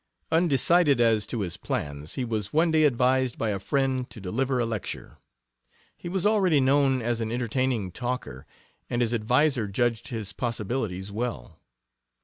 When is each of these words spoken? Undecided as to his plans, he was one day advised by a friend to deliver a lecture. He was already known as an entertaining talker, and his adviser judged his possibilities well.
Undecided 0.31 0.99
as 0.99 1.27
to 1.27 1.41
his 1.41 1.57
plans, 1.57 2.15
he 2.15 2.25
was 2.25 2.51
one 2.51 2.71
day 2.71 2.85
advised 2.85 3.37
by 3.37 3.49
a 3.51 3.59
friend 3.59 4.09
to 4.09 4.19
deliver 4.19 4.59
a 4.59 4.65
lecture. 4.65 5.19
He 5.95 6.09
was 6.09 6.25
already 6.25 6.59
known 6.59 7.03
as 7.03 7.21
an 7.21 7.31
entertaining 7.31 7.91
talker, 7.91 8.47
and 8.89 9.03
his 9.03 9.13
adviser 9.13 9.67
judged 9.67 10.07
his 10.07 10.33
possibilities 10.33 11.11
well. 11.11 11.59